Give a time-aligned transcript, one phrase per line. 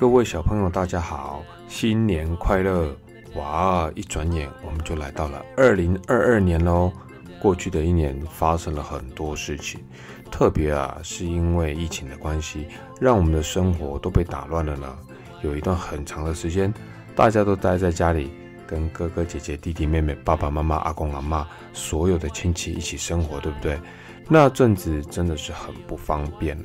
[0.00, 2.96] 各位小朋友，大家好，新年快乐！
[3.34, 6.90] 哇，一转眼我们就来到了二零二二年喽。
[7.38, 9.78] 过去的一年发生了很多事情，
[10.30, 12.66] 特别啊，是因为疫情的关系，
[12.98, 14.98] 让我们的生活都被打乱了呢。
[15.42, 16.72] 有一段很长的时间，
[17.14, 18.30] 大家都待在家里，
[18.66, 23.78] 跟哥哥姐姐、弟弟妹妹、爸爸妈妈、阿公阿妈，所有的亲戚一起生活，对不对？
[24.30, 26.58] 那阵子真的是很不方便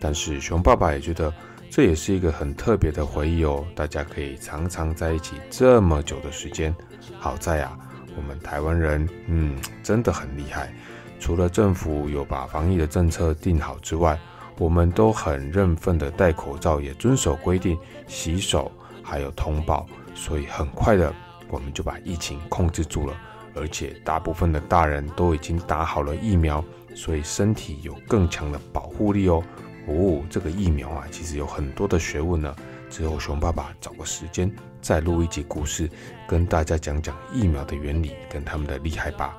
[0.00, 1.32] 但是熊爸爸也觉得。
[1.74, 6.76] 这也是一个很特别的回忆哦，大家可以常常在一起这么久的时间。
[7.18, 7.78] 好在啊，
[8.14, 10.70] 我们台湾人，嗯，真的很厉害。
[11.18, 14.20] 除了政府有把防疫的政策定好之外，
[14.58, 18.70] 我们都很认份的戴口罩，也遵守规定，洗手，
[19.02, 21.10] 还有通报，所以很快的
[21.48, 23.16] 我们就把疫情控制住了。
[23.54, 26.62] 而且大部分的大人都已经打好了疫苗，
[26.94, 29.42] 所以身体有更强的保护力哦。
[29.86, 32.54] 哦，这个疫苗啊，其实有很多的学问呢。
[32.90, 35.88] 之后熊爸爸找个时间再录一集故事，
[36.28, 39.38] 跟大家讲讲疫苗的原理跟他们的厉害吧。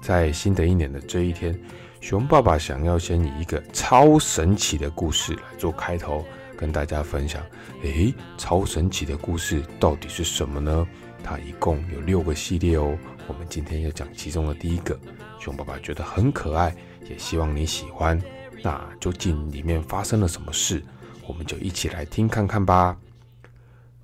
[0.00, 1.54] 在新的一年的这一天，
[2.00, 6.24] 熊爸爸想要先以一个超神奇的故事来做开头，
[6.56, 7.42] 跟大家分享。
[7.82, 10.86] 诶，超神奇的故事到底是什么呢？
[11.22, 12.96] 它一共有六个系列哦。
[13.26, 14.98] 我们今天要讲其中的第一个，
[15.38, 16.74] 熊爸爸觉得很可爱，
[17.06, 18.18] 也希望你喜欢。
[18.62, 20.82] 那究竟里面发生了什么事？
[21.26, 22.96] 我们就一起来听看看吧。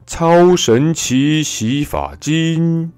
[0.07, 2.92] 超神奇洗发精，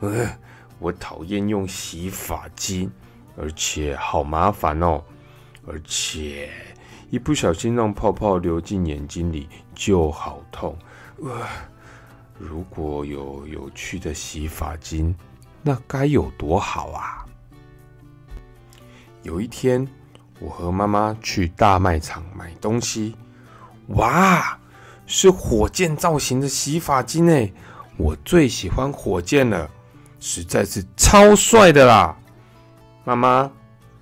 [0.00, 0.38] 呃，
[0.78, 2.90] 我讨厌用洗发精，
[3.36, 5.02] 而且好麻烦哦，
[5.66, 6.50] 而且
[7.10, 10.76] 一不小心让泡泡流进眼睛里就好痛。
[11.22, 11.46] 呃，
[12.38, 15.14] 如果有有趣的洗发精，
[15.62, 17.23] 那该有多好啊！
[19.24, 19.88] 有一天，
[20.38, 23.16] 我和妈妈去大卖场买东西。
[23.88, 24.58] 哇，
[25.06, 27.50] 是火箭造型的洗发精哎！
[27.96, 29.70] 我最喜欢火箭了，
[30.20, 32.14] 实在是超帅的啦！
[33.04, 33.50] 妈妈，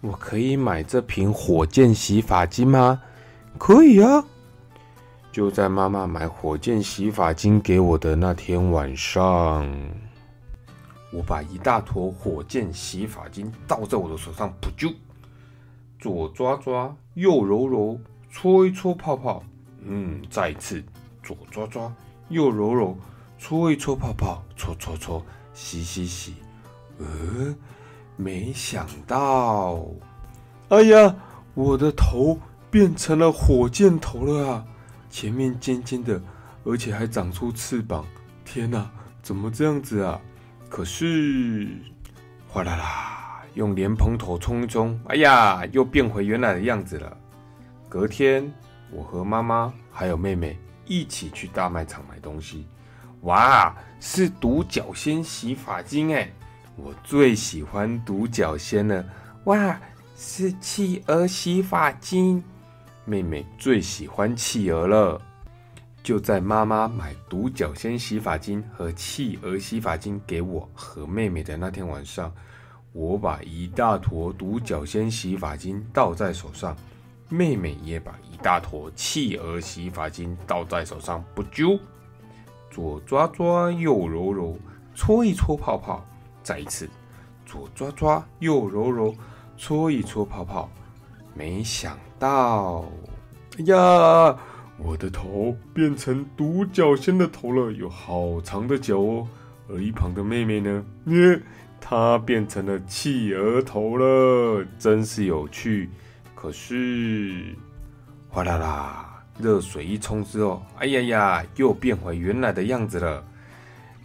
[0.00, 3.00] 我可以买这瓶火箭洗发精吗？
[3.58, 4.24] 可以啊！
[5.30, 9.64] 就在妈妈买火箭洗发精给我的那天晚上，
[11.12, 14.92] 我把一大坨火箭洗发精倒在我的手上，噗啾！
[16.02, 17.96] 左抓抓，右揉揉，
[18.28, 19.40] 搓一搓泡泡。
[19.84, 20.82] 嗯，再次，
[21.22, 21.94] 左抓抓，
[22.28, 22.98] 右揉揉，
[23.38, 25.24] 搓一搓泡泡，搓搓搓，
[25.54, 26.34] 洗洗洗。
[26.98, 27.54] 呃，
[28.16, 29.86] 没想到，
[30.70, 31.14] 哎呀，
[31.54, 32.36] 我的头
[32.68, 34.64] 变成了火箭头了啊！
[35.08, 36.20] 前面尖尖的，
[36.64, 38.04] 而且还长出翅膀。
[38.44, 38.90] 天哪，
[39.22, 40.20] 怎么这样子啊？
[40.68, 41.68] 可是，
[42.48, 43.11] 哗啦啦。
[43.54, 47.16] 用莲蓬头冲一冲，哎呀，又变回原来的样子了。
[47.88, 48.52] 隔天，
[48.90, 52.66] 我和妈妈还有妹妹一起去大卖场买东西。
[53.22, 56.30] 哇，是独角仙洗发精哎，
[56.76, 59.04] 我最喜欢独角仙了。
[59.44, 59.78] 哇，
[60.16, 62.42] 是企鹅洗发精，
[63.04, 65.20] 妹妹最喜欢企鹅了。
[66.02, 72.32] 就在妈妈买独角仙洗发精和企鹅洗发精给我和妹妹的那天晚上。
[72.92, 76.76] 我把一大坨独角仙洗发精倒在手上，
[77.30, 81.78] 妹妹也把一大坨企鹅洗发精倒在手上，不揪，
[82.70, 84.58] 左抓抓，右揉揉，
[84.94, 86.04] 搓一搓泡泡，
[86.42, 86.88] 再一次，
[87.46, 89.14] 左抓抓，右揉揉，
[89.56, 90.70] 搓一搓泡泡。
[91.34, 92.84] 没想到，
[93.58, 94.36] 哎呀，
[94.76, 99.26] 我的头变成独角仙的头了，有好长的脚哦。
[99.68, 100.84] 而一旁的妹妹呢？
[101.84, 105.90] 它变成了企鹅头了，真是有趣。
[106.34, 107.54] 可是，
[108.30, 113.22] 哗啦啦，热水一冲之后，哎呀呀，又变回原来的样子了。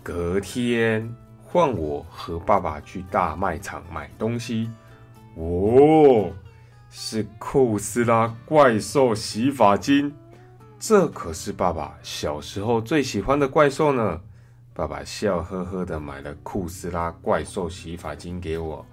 [0.01, 1.07] 隔天
[1.43, 4.69] 换我和爸爸去大卖场买东西，
[5.35, 6.31] 哦，
[6.89, 10.13] 是库斯拉怪兽洗发精，
[10.79, 14.19] 这可是爸爸小时候最喜欢的怪兽呢。
[14.77, 18.85] 爸爸笑呵呵的买了库斯拉怪兽洗发精给我。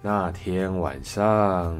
[0.00, 1.76] 那天晚上，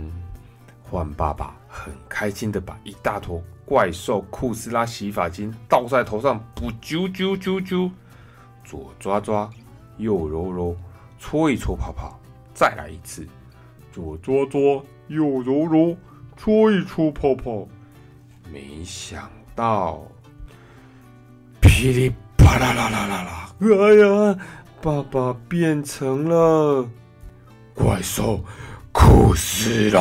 [0.82, 7.88] 换爸爸很开心的把一大坨怪兽库斯拉洗发精倒在头上，不啾啾啾啾，
[8.64, 9.48] 左抓抓，
[9.98, 10.76] 右揉揉，
[11.20, 12.18] 搓一搓泡泡，
[12.52, 13.24] 再来一次，
[13.92, 14.60] 左抓抓，
[15.06, 15.96] 右揉揉，
[16.36, 17.64] 搓一搓泡泡。
[18.52, 20.02] 没想到，
[21.60, 22.12] 噼里。
[22.56, 23.50] 啪啦啦啦啦啦！
[23.60, 24.38] 哎呀，
[24.80, 26.88] 爸爸变成了
[27.74, 28.42] 怪兽
[28.92, 30.00] 库斯拉。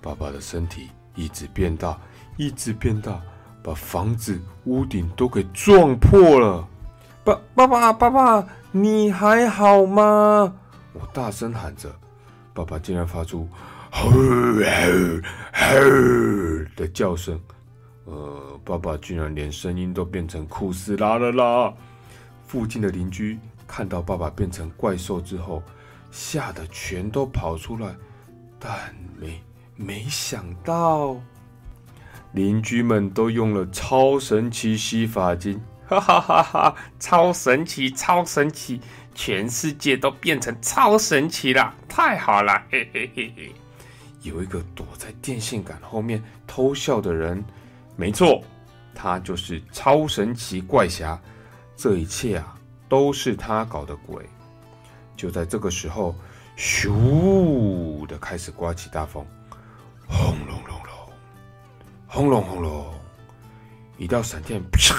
[0.00, 1.96] 爸爸的身体一直变大，
[2.36, 3.20] 一直变大，
[3.62, 6.66] 把房子屋顶都给撞破了。
[7.22, 10.52] 爸，爸爸，爸爸，你还好吗？
[10.94, 11.88] 我大声喊着，
[12.52, 13.48] 爸爸竟然发出
[13.88, 14.16] “吼吼
[15.52, 15.76] 吼”
[16.74, 17.38] 的叫声。
[18.04, 21.72] 呃，爸爸居然连声音都变成库斯拉了啦！
[22.46, 25.62] 附近的邻居看到爸爸变成怪兽之后，
[26.10, 27.94] 吓得全都跑出来，
[28.58, 29.40] 但没
[29.76, 31.20] 没想到，
[32.32, 36.76] 邻居们都用了超神奇洗发精，哈哈哈哈！
[36.98, 38.80] 超神奇，超神奇，
[39.14, 42.60] 全世界都变成超神奇了，太好了！
[42.70, 43.52] 嘿嘿嘿嘿。
[44.22, 47.44] 有一个躲在电线杆后面偷笑的人。
[48.00, 48.42] 没错，
[48.94, 51.20] 他就是超神奇怪侠。
[51.76, 52.58] 这一切啊，
[52.88, 54.26] 都是他搞的鬼。
[55.18, 56.14] 就在这个时候，
[56.56, 59.22] 咻的开始刮起大风，
[60.08, 61.12] 轰隆隆隆，
[62.06, 62.86] 轰隆轰隆，
[63.98, 64.94] 一道闪电啪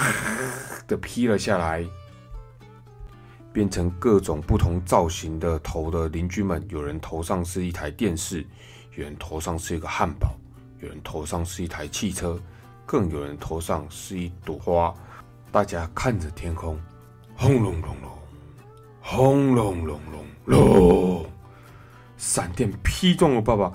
[0.86, 1.84] 的劈了下来，
[3.52, 8.46] 变成各种不同造型的头的邻居们，有人头上是一台电视，
[8.94, 10.36] 有人头上是一个汉堡，
[10.78, 12.40] 有人头上是一台汽车。
[12.84, 14.94] 更有人头上是一朵花，
[15.50, 16.78] 大家看着天空，
[17.36, 18.10] 轰隆隆隆，
[19.00, 21.26] 轰隆隆隆隆，
[22.16, 23.72] 闪电劈中了爸爸，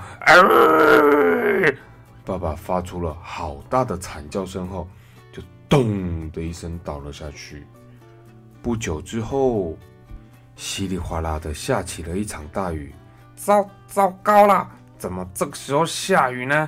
[2.25, 4.87] 爸爸发出了好大的惨叫声后，
[5.31, 7.65] 就咚的一声倒了下去。
[8.61, 9.77] 不久之后，
[10.55, 12.93] 稀里哗啦的下起了一场大雨，
[13.35, 14.69] 糟糟糕了！
[14.97, 16.67] 怎么这个时候下雨呢？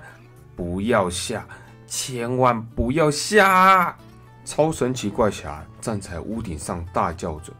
[0.55, 1.45] 不要下！
[1.89, 3.97] 千万不要下！
[4.45, 7.51] 超神奇怪侠站在屋顶上大叫着。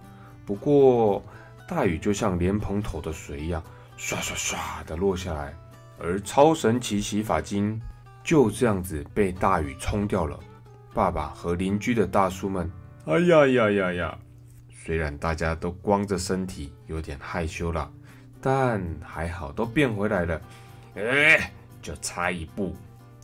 [0.45, 1.23] 不过，
[1.67, 3.61] 大雨就像莲蓬头的水一样，
[3.97, 5.53] 唰唰唰的落下来，
[5.99, 7.79] 而超神奇洗发精
[8.23, 10.39] 就这样子被大雨冲掉了。
[10.93, 12.71] 爸爸和邻居的大叔们，
[13.05, 14.17] 哎呀呀呀呀！
[14.71, 17.91] 虽然大家都光着身体，有点害羞了，
[18.41, 20.41] 但还好都变回来了。
[20.95, 22.75] 哎，就差一步。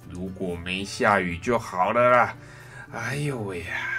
[0.09, 2.35] 如果没下雨就好了啦！
[2.93, 3.89] 哎呦喂呀！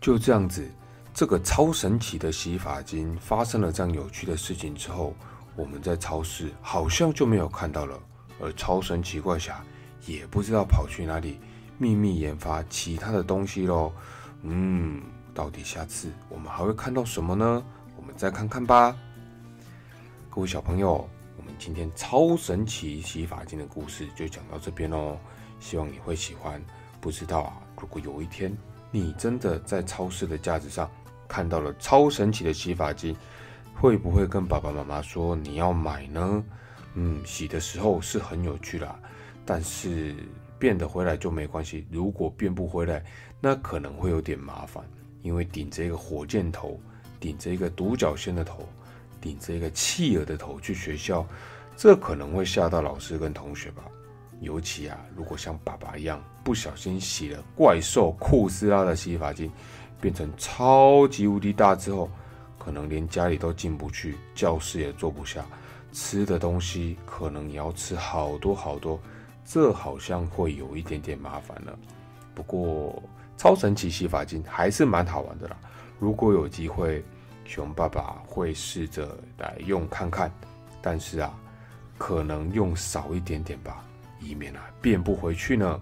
[0.00, 0.68] 就这样子，
[1.12, 5.14] 这个超神奇的洗发精发生了这样有趣的事情之后，
[5.54, 7.98] 我们在超市好像就没有看到了。
[8.40, 9.62] 而超神奇怪侠
[10.06, 11.38] 也不知道跑去哪里，
[11.76, 13.92] 秘密研发其他的东西喽。
[14.42, 15.02] 嗯，
[15.34, 17.62] 到底下次我们还会看到什么呢？
[17.96, 18.96] 我们再看看吧。
[20.30, 21.08] 各位小朋友。
[21.58, 25.18] 今天超神奇洗发精的故事就讲到这边喽，
[25.60, 26.62] 希望你会喜欢。
[27.00, 28.56] 不知道啊，如果有一天
[28.90, 30.90] 你真的在超市的架子上
[31.28, 33.16] 看到了超神奇的洗发精，
[33.74, 36.44] 会不会跟爸爸妈妈说你要买呢？
[36.94, 38.98] 嗯，洗的时候是很有趣啦，
[39.46, 40.16] 但是
[40.58, 41.86] 变得回来就没关系。
[41.90, 43.04] 如果变不回来，
[43.40, 44.82] 那可能会有点麻烦，
[45.22, 46.80] 因为顶着一个火箭头，
[47.20, 48.68] 顶着一个独角仙的头。
[49.20, 51.26] 顶着一个企鹅的头去学校，
[51.76, 53.82] 这可能会吓到老师跟同学吧。
[54.40, 59.50] 尤其啊，如果像爸爸一样不小心洗了怪兽库斯拉的洗发精，
[60.00, 62.08] 变成超级无敌大之后，
[62.56, 65.44] 可能连家里都进不去，教室也坐不下，
[65.92, 69.00] 吃的东西可能也要吃好多好多，
[69.44, 71.76] 这好像会有一点点麻烦了。
[72.32, 73.02] 不过
[73.36, 75.56] 超神奇洗发精还是蛮好玩的啦，
[75.98, 77.02] 如果有机会。
[77.48, 80.30] 熊爸爸会试着来用看看，
[80.82, 81.34] 但是啊，
[81.96, 83.82] 可能用少一点点吧，
[84.20, 85.80] 以免啊变不回去呢。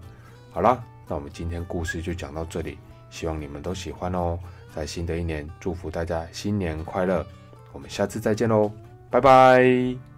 [0.49, 4.39] 好啦，那我们今天故事就讲到这里，希望你们都喜欢哦。
[4.73, 7.25] 在新的一年，祝福大家新年快乐，
[7.73, 8.71] 我们下次再见喽，
[9.09, 10.16] 拜拜。